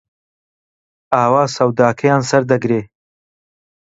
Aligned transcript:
ئاوا 1.13 1.43
سەوداکەیان 1.55 2.21
سەردەگرێ 2.29 2.81